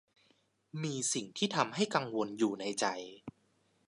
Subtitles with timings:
[0.83, 2.85] มีสิ่งที่ทำให้กังวลอยู่ในใจ